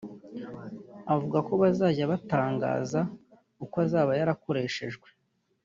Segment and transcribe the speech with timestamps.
[1.13, 2.99] avuga ko bazajya banatangaza
[3.63, 5.07] uko azaba yarakoreshejwe